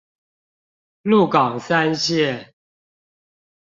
[1.03, 2.53] 鹿港三線